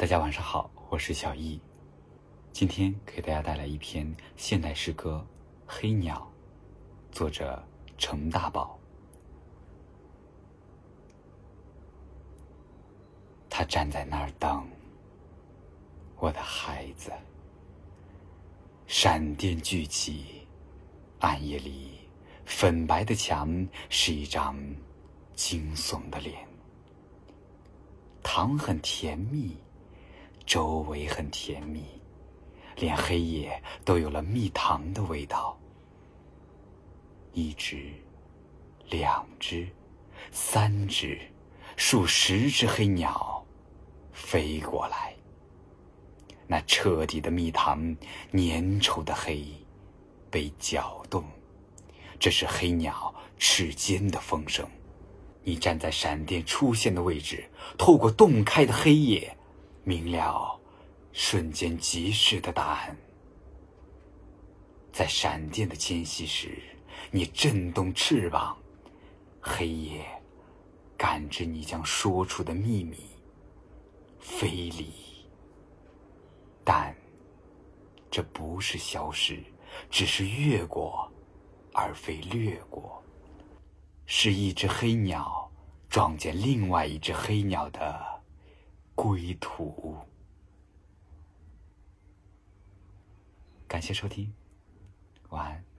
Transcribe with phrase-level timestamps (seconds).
[0.00, 1.60] 大家晚上好，我是小易，
[2.54, 5.22] 今天给大家带来一篇现代诗歌
[5.66, 6.26] 《黑鸟》，
[7.14, 7.62] 作者
[7.98, 8.78] 程大宝。
[13.50, 14.66] 他站在那儿等，
[16.16, 17.12] 我的孩子。
[18.86, 20.48] 闪电聚起，
[21.18, 22.08] 暗夜里，
[22.46, 24.56] 粉白的墙是一张
[25.34, 26.48] 惊悚的脸。
[28.22, 29.54] 糖很甜蜜。
[30.50, 31.84] 周围很甜蜜，
[32.74, 35.56] 连黑夜都有了蜜糖的味道。
[37.32, 37.88] 一只，
[38.88, 39.68] 两只，
[40.32, 41.20] 三只，
[41.76, 43.46] 数十只黑鸟
[44.12, 45.14] 飞过来。
[46.48, 47.96] 那彻底的蜜糖，
[48.32, 49.46] 粘稠的黑，
[50.32, 51.22] 被搅动。
[52.18, 54.68] 这是黑鸟翅尖的风声。
[55.44, 59.36] 你站在闪电出现的位置，透过洞开的黑夜。
[59.82, 60.60] 明了，
[61.12, 62.96] 瞬间即逝的答案。
[64.92, 66.58] 在闪电的间隙时，
[67.10, 68.56] 你震动翅膀，
[69.40, 70.04] 黑夜
[70.96, 72.98] 感知你将说出的秘密，
[74.18, 74.92] 飞离。
[76.62, 76.94] 但
[78.10, 79.42] 这不是消失，
[79.88, 81.10] 只是越过，
[81.72, 83.02] 而非掠过。
[84.04, 85.50] 是一只黑鸟
[85.88, 88.19] 撞见另外一只黑鸟的。
[89.00, 89.96] 归途。
[93.66, 94.30] 感谢收听，
[95.30, 95.69] 晚安。